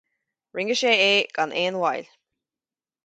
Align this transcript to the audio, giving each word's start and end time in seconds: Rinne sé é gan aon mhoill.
Rinne 0.57 0.77
sé 0.81 0.93
é 1.11 1.13
gan 1.35 1.51
aon 1.61 1.75
mhoill. 1.79 2.07